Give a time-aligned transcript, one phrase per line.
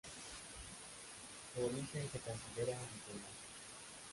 [1.53, 3.31] Su origen se considera musulmán.